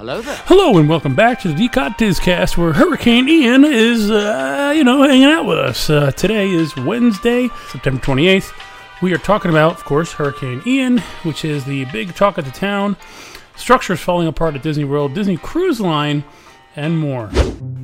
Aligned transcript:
Hello 0.00 0.22
there. 0.22 0.42
Hello 0.46 0.78
and 0.78 0.88
welcome 0.88 1.14
back 1.14 1.40
to 1.40 1.48
the 1.48 1.54
D-COT 1.54 1.98
disCast, 1.98 2.56
where 2.56 2.72
Hurricane 2.72 3.28
Ian 3.28 3.66
is, 3.66 4.10
uh, 4.10 4.72
you 4.74 4.82
know, 4.82 5.02
hanging 5.02 5.26
out 5.26 5.44
with 5.44 5.58
us. 5.58 5.90
Uh, 5.90 6.10
today 6.12 6.48
is 6.48 6.74
Wednesday, 6.74 7.50
September 7.68 8.00
28th. 8.00 8.50
We 9.02 9.12
are 9.12 9.18
talking 9.18 9.50
about, 9.50 9.72
of 9.72 9.84
course, 9.84 10.12
Hurricane 10.12 10.62
Ian, 10.66 11.00
which 11.22 11.44
is 11.44 11.66
the 11.66 11.84
big 11.92 12.14
talk 12.14 12.38
of 12.38 12.46
the 12.46 12.50
town, 12.50 12.96
structures 13.56 14.00
falling 14.00 14.26
apart 14.26 14.54
at 14.54 14.62
Disney 14.62 14.84
World, 14.84 15.12
Disney 15.12 15.36
Cruise 15.36 15.82
Line, 15.82 16.24
and 16.76 16.98
more. 16.98 17.30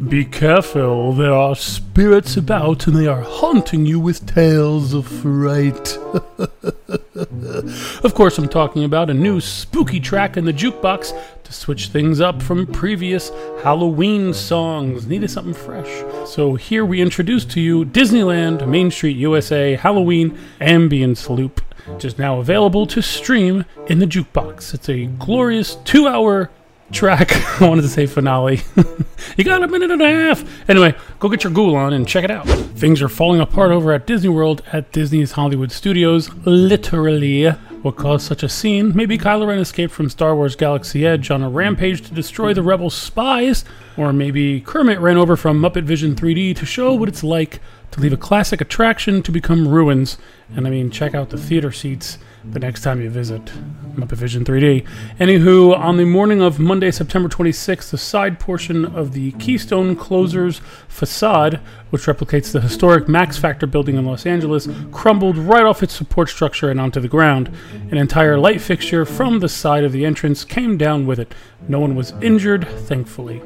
Be 0.08 0.24
careful, 0.24 1.12
there 1.12 1.32
are 1.32 1.56
spirits 1.56 2.36
about 2.36 2.86
and 2.86 2.96
they 2.96 3.06
are 3.06 3.22
haunting 3.22 3.86
you 3.86 3.98
with 3.98 4.26
tales 4.26 4.94
of 4.94 5.06
fright. 5.06 5.96
of 8.04 8.14
course, 8.14 8.38
I'm 8.38 8.48
talking 8.48 8.84
about 8.84 9.10
a 9.10 9.14
new 9.14 9.40
spooky 9.40 9.98
track 9.98 10.36
in 10.36 10.44
the 10.44 10.52
jukebox 10.52 11.42
to 11.42 11.52
switch 11.52 11.88
things 11.88 12.20
up 12.20 12.42
from 12.42 12.66
previous 12.66 13.30
Halloween 13.62 14.34
songs. 14.34 15.06
Needed 15.06 15.30
something 15.30 15.54
fresh. 15.54 16.04
So 16.28 16.54
here 16.54 16.84
we 16.84 17.00
introduce 17.00 17.44
to 17.46 17.60
you 17.60 17.84
Disneyland 17.84 18.68
Main 18.68 18.90
Street 18.90 19.16
USA 19.16 19.76
Halloween 19.76 20.38
Ambience 20.60 21.28
Loop, 21.28 21.60
which 21.86 22.04
is 22.04 22.18
now 22.18 22.38
available 22.38 22.86
to 22.88 23.00
stream 23.00 23.64
in 23.88 23.98
the 23.98 24.06
jukebox. 24.06 24.74
It's 24.74 24.88
a 24.88 25.06
glorious 25.06 25.76
two 25.84 26.06
hour 26.06 26.50
track. 26.92 27.32
I 27.60 27.68
wanted 27.68 27.82
to 27.82 27.88
say 27.88 28.06
finale. 28.06 28.60
you 29.36 29.44
got 29.44 29.62
a 29.62 29.68
minute 29.68 29.90
and 29.90 30.02
a 30.02 30.08
half. 30.08 30.68
Anyway, 30.68 30.94
go 31.18 31.28
get 31.28 31.44
your 31.44 31.52
ghoul 31.52 31.76
on 31.76 31.92
and 31.92 32.06
check 32.06 32.24
it 32.24 32.30
out. 32.30 32.46
Things 32.46 33.02
are 33.02 33.08
falling 33.08 33.40
apart 33.40 33.70
over 33.70 33.92
at 33.92 34.06
Disney 34.06 34.28
World 34.28 34.62
at 34.72 34.92
Disney's 34.92 35.32
Hollywood 35.32 35.72
Studios. 35.72 36.32
Literally. 36.44 37.48
What 37.82 37.96
caused 37.96 38.26
such 38.26 38.42
a 38.42 38.48
scene? 38.48 38.96
Maybe 38.96 39.16
Kylo 39.16 39.46
Ren 39.46 39.60
escaped 39.60 39.92
from 39.92 40.10
Star 40.10 40.34
Wars 40.34 40.56
Galaxy 40.56 41.06
Edge 41.06 41.30
on 41.30 41.42
a 41.42 41.48
rampage 41.48 42.02
to 42.02 42.14
destroy 42.14 42.52
the 42.52 42.62
rebel 42.62 42.90
spies, 42.90 43.64
or 43.96 44.12
maybe 44.12 44.60
Kermit 44.60 44.98
ran 44.98 45.16
over 45.16 45.36
from 45.36 45.60
Muppet 45.60 45.84
Vision 45.84 46.16
3D 46.16 46.56
to 46.56 46.66
show 46.66 46.94
what 46.94 47.08
it's 47.08 47.22
like 47.22 47.60
to 47.92 48.00
leave 48.00 48.12
a 48.12 48.16
classic 48.16 48.60
attraction 48.60 49.22
to 49.22 49.30
become 49.30 49.68
ruins. 49.68 50.18
And 50.56 50.66
I 50.66 50.70
mean, 50.70 50.90
check 50.90 51.14
out 51.14 51.30
the 51.30 51.38
theater 51.38 51.70
seats 51.70 52.18
the 52.44 52.58
next 52.58 52.82
time 52.82 53.00
you 53.00 53.10
visit 53.10 53.52
Muppet 53.96 54.18
Vision 54.18 54.44
3D. 54.44 54.86
Anywho, 55.18 55.76
on 55.76 55.96
the 55.96 56.04
morning 56.04 56.42
of 56.42 56.58
Monday, 56.58 56.90
September 56.90 57.28
26th, 57.28 57.90
the 57.90 57.98
side 57.98 58.38
portion 58.38 58.84
of 58.84 59.12
the 59.12 59.32
Keystone 59.32 59.96
Clothiers 59.96 60.60
facade, 60.86 61.60
which 61.90 62.02
replicates 62.02 62.52
the 62.52 62.60
historic 62.60 63.08
Max 63.08 63.38
Factor 63.38 63.66
building 63.66 63.96
in 63.96 64.04
Los 64.04 64.26
Angeles, 64.26 64.68
crumbled 64.92 65.38
right 65.38 65.64
off 65.64 65.82
its 65.82 65.94
support 65.94 66.28
structure 66.28 66.70
and 66.70 66.80
onto 66.80 67.00
the 67.00 67.08
ground. 67.08 67.50
An 67.90 67.96
entire 67.96 68.38
light 68.38 68.60
fixture 68.60 69.06
from 69.06 69.40
the 69.40 69.48
side 69.48 69.84
of 69.84 69.92
the 69.92 70.04
entrance 70.04 70.44
came 70.44 70.76
down 70.76 71.06
with 71.06 71.18
it. 71.18 71.34
No 71.68 71.80
one 71.80 71.94
was 71.96 72.12
injured, 72.20 72.68
thankfully. 72.68 73.42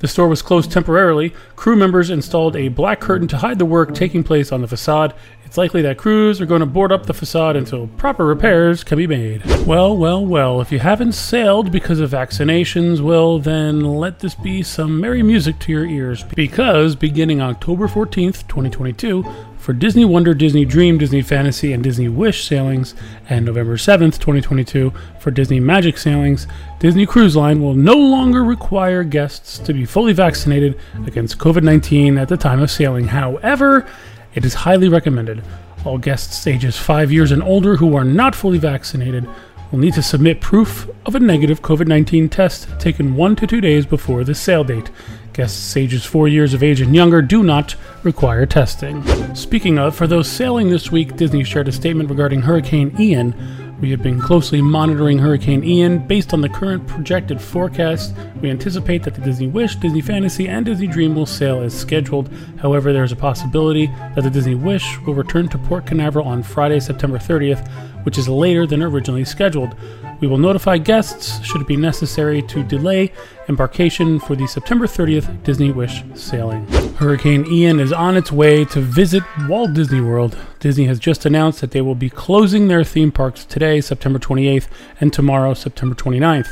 The 0.00 0.08
store 0.08 0.28
was 0.28 0.42
closed 0.42 0.72
temporarily. 0.72 1.32
Crew 1.54 1.76
members 1.76 2.10
installed 2.10 2.56
a 2.56 2.68
black 2.68 3.00
curtain 3.00 3.28
to 3.28 3.38
hide 3.38 3.58
the 3.58 3.64
work 3.64 3.94
taking 3.94 4.24
place 4.24 4.52
on 4.52 4.60
the 4.60 4.68
facade. 4.68 5.14
It's 5.44 5.56
likely 5.56 5.80
that 5.82 5.96
crews 5.96 6.40
are 6.40 6.46
going 6.46 6.60
to 6.60 6.66
board 6.66 6.90
up 6.92 7.06
the 7.06 7.14
facade 7.14 7.56
until 7.56 7.86
proper 7.86 8.26
repairs 8.26 8.82
can 8.82 8.98
be 8.98 9.06
made. 9.06 9.44
Well, 9.64 9.75
well, 9.76 9.94
well, 9.94 10.24
well, 10.24 10.60
if 10.62 10.72
you 10.72 10.78
haven't 10.78 11.12
sailed 11.12 11.70
because 11.70 12.00
of 12.00 12.12
vaccinations, 12.12 13.02
well, 13.02 13.38
then 13.38 13.80
let 13.80 14.20
this 14.20 14.34
be 14.34 14.62
some 14.62 14.98
merry 14.98 15.22
music 15.22 15.58
to 15.58 15.70
your 15.70 15.84
ears. 15.84 16.22
Because 16.22 16.96
beginning 16.96 17.42
October 17.42 17.86
14th, 17.86 18.48
2022, 18.48 19.22
for 19.58 19.74
Disney 19.74 20.06
Wonder, 20.06 20.32
Disney 20.32 20.64
Dream, 20.64 20.96
Disney 20.96 21.20
Fantasy, 21.20 21.74
and 21.74 21.84
Disney 21.84 22.08
Wish 22.08 22.46
sailings, 22.46 22.94
and 23.28 23.44
November 23.44 23.76
7th, 23.76 24.14
2022, 24.14 24.94
for 25.20 25.30
Disney 25.30 25.60
Magic 25.60 25.98
sailings, 25.98 26.46
Disney 26.78 27.04
Cruise 27.04 27.36
Line 27.36 27.60
will 27.60 27.74
no 27.74 27.98
longer 27.98 28.42
require 28.42 29.04
guests 29.04 29.58
to 29.58 29.74
be 29.74 29.84
fully 29.84 30.14
vaccinated 30.14 30.80
against 31.06 31.36
COVID 31.36 31.62
19 31.62 32.16
at 32.16 32.28
the 32.28 32.38
time 32.38 32.62
of 32.62 32.70
sailing. 32.70 33.08
However, 33.08 33.86
it 34.34 34.42
is 34.46 34.54
highly 34.54 34.88
recommended. 34.88 35.44
All 35.84 35.98
guests 35.98 36.46
ages 36.46 36.78
5 36.78 37.12
years 37.12 37.30
and 37.30 37.42
older 37.42 37.76
who 37.76 37.94
are 37.94 38.04
not 38.04 38.34
fully 38.34 38.56
vaccinated 38.56 39.28
will 39.70 39.78
need 39.78 39.94
to 39.94 40.02
submit 40.02 40.40
proof 40.40 40.88
of 41.04 41.14
a 41.14 41.20
negative 41.20 41.62
COVID 41.62 41.86
19 41.86 42.28
test 42.28 42.68
taken 42.78 43.16
one 43.16 43.36
to 43.36 43.46
two 43.46 43.60
days 43.60 43.86
before 43.86 44.24
the 44.24 44.34
sail 44.34 44.64
date. 44.64 44.90
Guests 45.32 45.76
ages 45.76 46.04
4 46.04 46.28
years 46.28 46.54
of 46.54 46.62
age 46.62 46.80
and 46.80 46.94
younger 46.94 47.20
do 47.20 47.42
not 47.42 47.74
require 48.02 48.46
testing. 48.46 49.04
Speaking 49.34 49.78
of, 49.78 49.94
for 49.94 50.06
those 50.06 50.28
sailing 50.28 50.70
this 50.70 50.90
week, 50.90 51.16
Disney 51.16 51.44
shared 51.44 51.68
a 51.68 51.72
statement 51.72 52.08
regarding 52.08 52.42
Hurricane 52.42 52.94
Ian. 52.98 53.65
We 53.78 53.90
have 53.90 54.02
been 54.02 54.22
closely 54.22 54.62
monitoring 54.62 55.18
Hurricane 55.18 55.62
Ian. 55.62 55.98
Based 55.98 56.32
on 56.32 56.40
the 56.40 56.48
current 56.48 56.86
projected 56.86 57.42
forecast, 57.42 58.14
we 58.40 58.48
anticipate 58.48 59.02
that 59.02 59.14
the 59.14 59.20
Disney 59.20 59.48
Wish, 59.48 59.76
Disney 59.76 60.00
Fantasy, 60.00 60.48
and 60.48 60.64
Disney 60.64 60.86
Dream 60.86 61.14
will 61.14 61.26
sail 61.26 61.60
as 61.60 61.78
scheduled. 61.78 62.30
However, 62.58 62.94
there 62.94 63.04
is 63.04 63.12
a 63.12 63.16
possibility 63.16 63.88
that 64.14 64.22
the 64.22 64.30
Disney 64.30 64.54
Wish 64.54 64.98
will 65.02 65.12
return 65.12 65.48
to 65.48 65.58
Port 65.58 65.84
Canaveral 65.84 66.26
on 66.26 66.42
Friday, 66.42 66.80
September 66.80 67.18
30th, 67.18 67.68
which 68.06 68.16
is 68.16 68.30
later 68.30 68.66
than 68.66 68.82
originally 68.82 69.26
scheduled. 69.26 69.76
We 70.20 70.26
will 70.26 70.38
notify 70.38 70.78
guests 70.78 71.44
should 71.44 71.60
it 71.60 71.66
be 71.66 71.76
necessary 71.76 72.40
to 72.42 72.62
delay 72.62 73.12
embarkation 73.48 74.18
for 74.18 74.36
the 74.36 74.46
September 74.46 74.86
30th 74.86 75.42
Disney 75.42 75.70
Wish 75.70 76.02
sailing. 76.14 76.66
Hurricane 76.96 77.44
Ian 77.52 77.78
is 77.78 77.92
on 77.92 78.16
its 78.16 78.32
way 78.32 78.64
to 78.64 78.80
visit 78.80 79.22
Walt 79.48 79.74
Disney 79.74 80.00
World. 80.00 80.34
Disney 80.60 80.86
has 80.86 80.98
just 80.98 81.26
announced 81.26 81.60
that 81.60 81.72
they 81.72 81.82
will 81.82 81.94
be 81.94 82.08
closing 82.08 82.68
their 82.68 82.84
theme 82.84 83.12
parks 83.12 83.44
today, 83.44 83.82
September 83.82 84.18
28th, 84.18 84.66
and 84.98 85.12
tomorrow, 85.12 85.52
September 85.52 85.94
29th. 85.94 86.48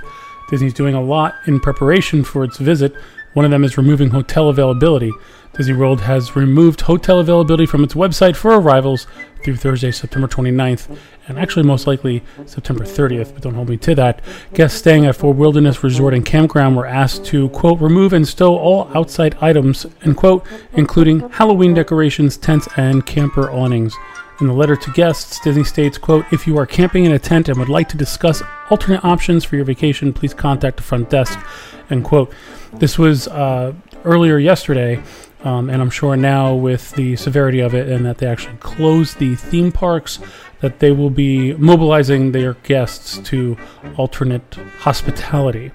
Disney's 0.51 0.75
doing 0.75 0.95
a 0.95 1.01
lot 1.01 1.35
in 1.47 1.61
preparation 1.61 2.25
for 2.25 2.45
its 2.45 2.59
visit. 2.59 2.95
One 3.33 3.47
of 3.47 3.51
them 3.53 3.65
is 3.65 3.79
removing 3.79 4.11
hotel 4.11 4.51
availability. 4.51 5.13
Disney 5.57 5.75
World 5.75 6.01
has 6.01 6.35
removed 6.35 6.81
hotel 6.81 7.21
availability 7.21 7.65
from 7.65 7.85
its 7.85 7.95
website 7.95 8.35
for 8.35 8.59
arrivals 8.59 9.07
through 9.45 9.55
Thursday, 9.55 9.93
September 9.93 10.27
29th, 10.27 10.99
and 11.29 11.39
actually 11.39 11.65
most 11.65 11.87
likely 11.87 12.25
September 12.45 12.85
30th, 12.85 13.33
but 13.33 13.43
don't 13.43 13.55
hold 13.55 13.69
me 13.69 13.77
to 13.77 13.95
that. 13.95 14.21
Guests 14.53 14.77
staying 14.79 15.07
at 15.07 15.15
Fort 15.15 15.37
Wilderness 15.37 15.85
Resort 15.85 16.13
and 16.13 16.27
Campground 16.27 16.77
were 16.77 16.87
asked 16.87 17.25
to, 17.27 17.49
quote, 17.51 17.81
remove 17.81 18.13
and 18.13 18.27
stow 18.27 18.59
all 18.59 18.91
outside 18.97 19.37
items, 19.41 19.87
end 20.03 20.17
quote, 20.17 20.45
including 20.73 21.29
Halloween 21.31 21.73
decorations, 21.73 22.37
tents, 22.37 22.67
and 22.77 23.07
camper 23.07 23.49
awnings. 23.49 23.95
In 24.41 24.49
the 24.49 24.53
letter 24.53 24.75
to 24.75 24.91
guests, 24.91 25.39
Disney 25.39 25.63
states, 25.63 25.99
quote, 25.99 26.25
if 26.33 26.49
you 26.49 26.59
are 26.59 26.67
camping 26.67 27.05
in 27.05 27.13
a 27.13 27.19
tent 27.21 27.49
and 27.49 27.57
would 27.61 27.69
like 27.69 27.89
to 27.91 27.97
discuss 27.97 28.43
alternate 28.71 29.05
options 29.05 29.45
for 29.45 29.55
your 29.55 29.65
vacation, 29.65 30.13
please 30.13 30.35
contact 30.35 30.79
the 30.79 30.83
front 30.83 31.11
desk, 31.11 31.39
end 31.91 32.03
quote. 32.03 32.33
This 32.73 32.99
was 32.99 33.29
uh, 33.29 33.73
earlier 34.05 34.39
yesterday. 34.39 35.01
Um, 35.45 35.69
and 35.69 35.83
I'm 35.83 35.91
sure 35.91 36.17
now 36.17 36.55
with 36.55 36.93
the 36.93 37.17
severity 37.17 37.61
of 37.61 37.75
it 37.75 37.89
and 37.89 38.05
that 38.07 38.19
they 38.19 38.27
actually 38.27 38.57
closed 38.57 39.19
the 39.19 39.37
theme 39.37 39.71
parks, 39.71 40.19
that 40.61 40.79
they 40.79 40.91
will 40.91 41.11
be 41.11 41.53
mobilizing 41.55 42.33
their 42.33 42.55
guests 42.55 43.19
to 43.29 43.57
alternate 43.97 44.55
hospitality. 44.79 45.71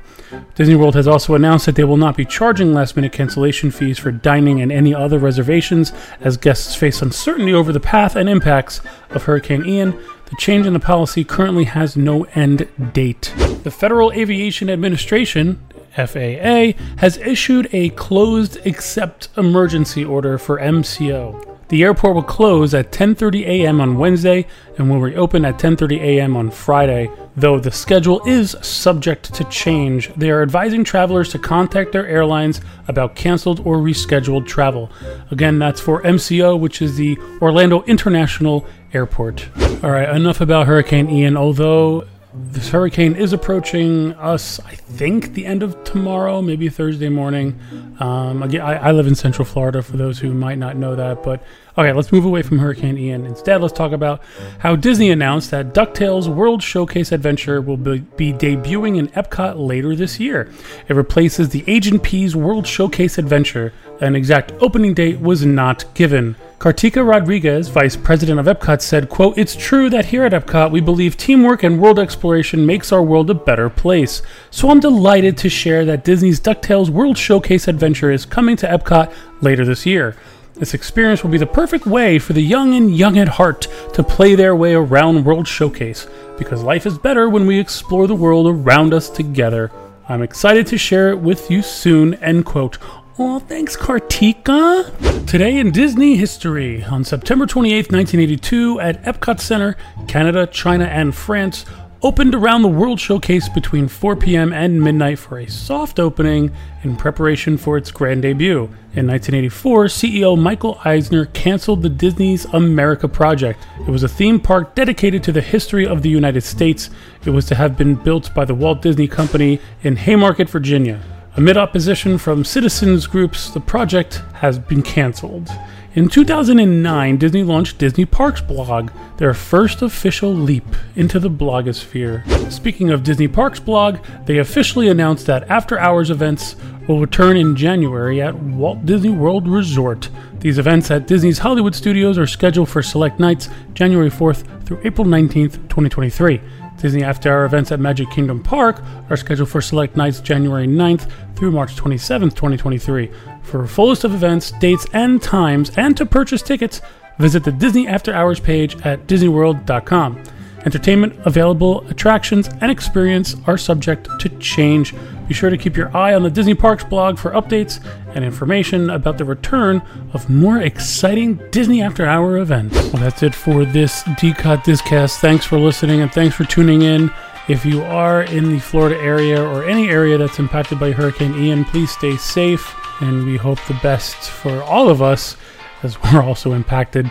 Disney 0.56 0.76
World 0.76 0.96
has 0.96 1.08
also 1.08 1.36
announced 1.36 1.66
that 1.66 1.76
they 1.76 1.84
will 1.84 1.98
not 1.98 2.18
be 2.18 2.26
charging 2.26 2.74
last 2.74 2.96
minute 2.96 3.12
cancellation 3.12 3.72
fees 3.72 3.98
for 3.98 4.12
dining 4.12 4.62
and 4.62 4.72
any 4.72 4.94
other 4.94 5.18
reservations 5.18 5.92
as 6.20 6.38
guests 6.38 6.76
face 6.76 7.02
uncertainty 7.02 7.54
over 7.54 7.72
the 7.72 7.80
path 7.80 8.16
and 8.16 8.30
impacts 8.30 8.82
of 9.12 9.24
Hurricane 9.24 9.66
Ian. 9.66 9.92
The 10.26 10.36
change 10.38 10.68
in 10.68 10.74
the 10.74 10.80
policy 10.80 11.24
currently 11.24 11.64
has 11.64 11.98
no 11.98 12.26
end 12.36 12.68
date. 12.94 13.34
The 13.64 13.72
Federal 13.72 14.12
Aviation 14.12 14.70
Administration 14.70 15.60
FAA, 16.08 16.80
has 16.98 17.18
issued 17.18 17.68
a 17.74 17.90
closed 17.90 18.58
except 18.64 19.30
emergency 19.38 20.06
order 20.06 20.38
for 20.38 20.60
MCO. 20.60 21.46
The 21.70 21.84
airport 21.84 22.16
will 22.16 22.24
close 22.24 22.74
at 22.74 22.92
10:30 22.92 23.46
a.m. 23.46 23.80
on 23.80 24.00
Wednesday 24.00 24.48
and 24.78 24.90
will 24.90 25.00
reopen 25.00 25.46
at 25.46 25.60
10:30 25.60 26.00
a.m. 26.02 26.36
on 26.36 26.50
Friday. 26.50 27.12
Though 27.38 27.60
the 27.60 27.72
schedule 27.72 28.22
is 28.26 28.56
subject 28.62 29.32
to 29.36 29.44
change, 29.46 30.12
they 30.16 30.32
are 30.32 30.42
advising 30.42 30.84
travelers 30.84 31.30
to 31.30 31.38
contact 31.38 31.92
their 31.92 32.08
airlines 32.08 32.60
about 32.88 33.16
canceled 33.16 33.60
or 33.60 33.78
rescheduled 33.78 34.48
travel. 34.48 34.90
Again, 35.30 35.60
that's 35.60 35.80
for 35.80 36.02
MCO, 36.02 36.60
which 36.60 36.82
is 36.82 36.98
the 36.98 37.20
Orlando 37.40 37.84
International 37.84 38.66
Airport. 38.92 39.48
All 39.84 39.92
right, 39.92 40.10
enough 40.10 40.42
about 40.42 40.66
Hurricane 40.66 41.08
Ian, 41.08 41.38
although 41.38 42.04
this 42.52 42.70
hurricane 42.70 43.16
is 43.16 43.34
approaching 43.34 44.14
us, 44.14 44.60
I 44.62 44.76
think, 44.76 45.34
the 45.34 45.46
end 45.46 45.62
of 45.62 45.84
tomorrow, 45.84 46.42
maybe 46.42 46.70
Thursday 46.70 47.10
morning. 47.10 47.60
Um, 48.00 48.44
again, 48.44 48.62
I, 48.62 48.76
I, 48.76 48.92
live 48.92 49.08
in 49.08 49.16
Central 49.16 49.46
Florida, 49.46 49.84
for 49.84 49.98
those 49.98 50.20
who 50.20 50.34
might 50.34 50.58
not 50.58 50.78
know 50.78 50.96
that. 50.96 51.22
But 51.22 51.44
okay, 51.78 51.92
let's 51.92 52.12
move 52.12 52.26
away 52.26 52.42
from 52.42 52.60
Hurricane 52.60 52.98
Ian. 52.98 53.26
Instead, 53.26 53.62
let's 53.62 53.74
talk 53.74 53.92
about 53.92 54.22
how 54.60 54.76
Disney 54.76 55.12
announced 55.12 55.52
that 55.52 55.74
DuckTales 55.74 56.34
World 56.34 56.64
Showcase 56.64 57.12
Adventure 57.12 57.62
will 57.62 57.78
be, 57.78 58.00
be 58.00 58.34
debuting 58.34 58.98
in 58.98 59.10
Epcot 59.10 59.56
later 59.58 59.96
this 59.96 60.20
year. 60.20 60.52
It 60.88 60.96
replaces 60.96 61.50
the 61.50 61.64
Agent 61.68 62.04
P's 62.04 62.36
World 62.36 62.66
Showcase 62.66 63.18
Adventure. 63.18 63.74
An 64.00 64.16
exact 64.16 64.54
opening 64.62 64.94
date 64.94 65.20
was 65.20 65.46
not 65.46 65.94
given. 65.94 66.36
Kartika 66.60 67.08
Rodriguez, 67.08 67.70
vice 67.70 67.96
president 67.96 68.38
of 68.38 68.46
Epcot, 68.46 68.82
said, 68.82 69.08
quote, 69.08 69.38
It's 69.38 69.56
true 69.56 69.90
that 69.92 70.08
here 70.08 70.26
at 70.26 70.34
Epcot 70.34 70.72
we 70.72 70.82
believe 70.82 71.16
teamwork 71.16 71.64
and 71.64 71.80
world 71.80 71.98
exploration 71.98 72.66
makes 72.66 72.92
our 72.92 73.02
world 73.02 73.30
a 73.30 73.34
better 73.34 73.70
place. 73.70 74.22
So 74.52 74.70
I'm 74.70 74.82
delighted 74.82 75.38
to 75.38 75.50
share 75.50 75.86
that 75.86 76.04
Disney's 76.04 76.42
DuckTales 76.42 76.90
World 76.90 77.18
Showcase 77.18 77.70
adventure 77.70 78.12
is 78.12 78.26
coming 78.26 78.58
to 78.58 78.68
Epcot 78.68 79.14
later 79.40 79.64
this 79.64 79.86
year. 79.86 80.18
This 80.56 80.74
experience 80.74 81.24
will 81.24 81.32
be 81.32 81.38
the 81.38 81.46
perfect 81.46 81.86
way 81.86 82.20
for 82.20 82.34
the 82.34 82.44
young 82.44 82.76
and 82.76 82.94
young 82.94 83.18
at 83.18 83.30
heart 83.30 83.70
to 83.94 84.04
play 84.04 84.36
their 84.36 84.54
way 84.54 84.74
around 84.74 85.24
World 85.24 85.48
Showcase, 85.48 86.08
because 86.38 86.62
life 86.62 86.86
is 86.86 86.98
better 86.98 87.30
when 87.30 87.48
we 87.48 87.58
explore 87.58 88.06
the 88.06 88.16
world 88.16 88.48
around 88.48 88.94
us 88.94 89.10
together. 89.10 89.72
I'm 90.10 90.24
excited 90.24 90.68
to 90.68 90.78
share 90.78 91.10
it 91.12 91.20
with 91.20 91.50
you 91.50 91.62
soon, 91.62 92.16
end 92.16 92.46
quote. 92.46 92.80
Oh, 93.22 93.38
thanks, 93.38 93.76
Kartika. 93.76 95.28
Today 95.28 95.58
in 95.58 95.72
Disney 95.72 96.16
history, 96.16 96.86
on 96.86 97.04
September 97.04 97.46
28, 97.46 97.92
1982, 97.92 98.80
at 98.80 99.04
Epcot 99.04 99.42
Center, 99.42 99.76
Canada, 100.08 100.48
China, 100.48 100.86
and 100.86 101.14
France, 101.14 101.66
opened 102.02 102.34
around 102.34 102.62
the 102.62 102.70
World 102.70 102.98
Showcase 102.98 103.50
between 103.50 103.90
4 103.90 104.16
p.m. 104.16 104.54
and 104.54 104.82
midnight 104.82 105.20
for 105.20 105.38
a 105.38 105.48
soft 105.48 106.00
opening 106.00 106.54
in 106.84 106.96
preparation 106.96 107.58
for 107.58 107.76
its 107.76 107.92
grand 107.92 108.22
debut. 108.22 108.70
In 108.96 109.06
1984, 109.06 109.86
CEO 109.88 110.42
Michael 110.42 110.80
Eisner 110.86 111.26
canceled 111.26 111.82
the 111.82 111.90
Disney's 111.90 112.46
America 112.46 113.10
project. 113.10 113.68
It 113.86 113.92
was 113.92 114.04
a 114.04 114.08
theme 114.08 114.40
park 114.40 114.76
dedicated 114.76 115.24
to 115.24 115.34
the 115.34 115.42
history 115.42 115.86
of 115.86 116.04
the 116.04 116.10
United 116.10 116.46
States. 116.46 116.90
It 117.26 117.32
was 117.32 117.46
to 117.48 117.56
have 117.56 117.78
been 117.78 117.96
built 117.96 118.34
by 118.34 118.46
the 118.46 118.56
Walt 118.56 118.82
Disney 118.82 119.10
Company 119.10 119.60
in 119.84 119.98
Haymarket, 119.98 120.50
Virginia. 120.50 121.02
Amid 121.40 121.56
opposition 121.56 122.18
from 122.18 122.44
citizens 122.44 123.08
groups, 123.08 123.50
the 123.50 123.62
project 123.62 124.16
has 124.34 124.60
been 124.60 124.82
canceled. 124.82 125.50
In 125.96 126.10
2009, 126.10 127.16
Disney 127.16 127.44
launched 127.44 127.78
Disney 127.78 128.04
Parks 128.04 128.42
Blog, 128.42 128.92
their 129.16 129.34
first 129.34 129.82
official 129.82 130.34
leap 130.34 130.66
into 130.98 131.18
the 131.18 131.30
blogosphere. 131.30 132.52
Speaking 132.52 132.90
of 132.90 133.04
Disney 133.04 133.30
Parks 133.30 133.62
Blog, 133.62 134.00
they 134.26 134.40
officially 134.40 134.90
announced 134.90 135.28
that 135.28 135.50
after 135.50 135.80
hours 135.80 136.10
events 136.10 136.58
will 136.90 137.00
return 137.00 137.38
in 137.38 137.56
January 137.56 138.22
at 138.22 138.36
Walt 138.36 138.86
Disney 138.86 139.12
World 139.12 139.48
Resort. 139.48 140.10
These 140.40 140.58
events 140.58 140.92
at 140.92 141.08
Disney's 141.08 141.38
Hollywood 141.38 141.74
Studios 141.74 142.18
are 142.18 142.28
scheduled 142.28 142.68
for 142.68 142.84
select 142.84 143.18
nights 143.18 143.48
January 143.74 144.10
4th 144.10 144.66
through 144.66 144.82
April 144.84 145.08
19th, 145.08 145.54
2023. 145.70 146.42
Disney 146.80 147.04
After 147.04 147.32
Hour 147.32 147.46
events 147.46 147.72
at 147.72 147.80
Magic 147.80 148.10
Kingdom 148.10 148.42
Park 148.42 148.82
are 149.10 149.18
scheduled 149.18 149.50
for 149.50 149.62
select 149.62 149.98
nights 149.98 150.20
January 150.22 150.68
9th 150.68 151.10
through 151.36 151.52
March 151.52 151.76
27th, 151.76 152.36
2023. 152.36 153.12
For 153.44 153.64
a 153.64 153.68
full 153.68 153.90
list 153.90 154.04
of 154.04 154.14
events, 154.14 154.52
dates, 154.60 154.86
and 154.94 155.22
times, 155.22 155.72
and 155.78 155.96
to 155.98 156.06
purchase 156.06 156.42
tickets, 156.42 156.82
visit 157.20 157.44
the 157.44 157.52
Disney 157.52 157.88
After 157.88 158.14
Hours 158.14 158.40
page 158.40 158.80
at 158.82 159.08
DisneyWorld.com. 159.08 160.24
Entertainment, 160.66 161.18
available 161.26 161.88
attractions, 161.88 162.50
and 162.62 162.72
experience 162.72 163.36
are 163.48 163.58
subject 163.58 164.08
to 164.20 164.30
change. 164.40 164.94
Be 165.28 165.34
sure 165.34 165.50
to 165.50 165.58
keep 165.58 165.78
your 165.78 165.96
eye 165.96 166.14
on 166.14 166.24
the 166.24 166.30
Disney 166.30 166.56
Parks 166.56 166.84
blog 166.84 167.18
for 167.18 167.32
updates 167.32 167.84
and 168.16 168.26
information 168.26 168.90
about 168.90 169.18
the 169.18 169.26
return 169.26 169.82
of 170.14 170.30
more 170.30 170.60
exciting 170.60 171.40
Disney 171.52 171.82
After 171.82 172.06
Hour 172.06 172.38
events. 172.38 172.76
Well, 172.76 173.02
that's 173.02 173.24
it 173.24 173.36
for 173.36 173.64
this 173.64 174.04
DCOT 174.04 174.64
Discast. 174.64 175.20
Thanks 175.20 175.46
for 175.46 175.60
listening 175.60 176.02
and 176.02 176.12
thanks 176.12 176.36
for 176.36 176.46
tuning 176.46 176.82
in. 176.82 177.12
If 177.48 177.66
you 177.66 177.82
are 177.84 178.24
in 178.24 178.52
the 178.52 178.60
Florida 178.60 179.00
area 179.00 179.42
or 179.42 179.64
any 179.64 179.90
area 179.90 180.18
that's 180.18 180.40
impacted 180.40 180.80
by 180.80 180.92
Hurricane 180.92 181.36
Ian, 181.36 181.66
please 181.66 181.92
stay 181.92 182.18
safe 182.18 182.76
and 183.02 183.26
we 183.26 183.38
hope 183.38 183.60
the 183.68 183.80
best 183.82 184.16
for 184.30 184.62
all 184.64 184.90
of 184.90 185.02
us 185.02 185.38
as 185.84 186.02
we're 186.14 186.24
also 186.24 186.54
impacted 186.54 187.10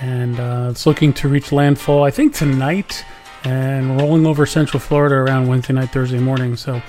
and 0.00 0.38
uh, 0.38 0.68
it's 0.70 0.86
looking 0.86 1.12
to 1.14 1.28
reach 1.28 1.52
landfall, 1.52 2.04
I 2.04 2.10
think, 2.10 2.34
tonight 2.34 3.04
and 3.44 4.00
rolling 4.00 4.26
over 4.26 4.44
Central 4.46 4.80
Florida 4.80 5.14
around 5.14 5.46
Wednesday 5.46 5.72
night, 5.72 5.90
Thursday 5.90 6.18
morning. 6.18 6.56
So 6.56 6.82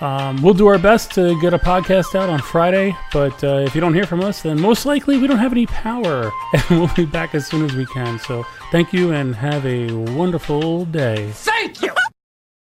um, 0.00 0.40
we'll 0.42 0.54
do 0.54 0.66
our 0.66 0.78
best 0.78 1.12
to 1.12 1.38
get 1.40 1.52
a 1.52 1.58
podcast 1.58 2.14
out 2.14 2.30
on 2.30 2.40
Friday, 2.40 2.96
but 3.12 3.42
uh, 3.44 3.58
if 3.58 3.74
you 3.74 3.80
don't 3.80 3.92
hear 3.92 4.06
from 4.06 4.22
us, 4.22 4.42
then 4.42 4.58
most 4.58 4.86
likely 4.86 5.18
we 5.18 5.26
don't 5.26 5.38
have 5.38 5.52
any 5.52 5.66
power, 5.66 6.30
and 6.52 6.80
we'll 6.80 6.94
be 6.94 7.04
back 7.04 7.34
as 7.34 7.46
soon 7.46 7.64
as 7.64 7.74
we 7.74 7.84
can. 7.86 8.18
So 8.20 8.44
thank 8.72 8.92
you 8.92 9.12
and 9.12 9.34
have 9.34 9.64
a 9.66 9.92
wonderful 10.14 10.86
day. 10.86 11.30
Thank 11.32 11.82
you! 11.82 11.89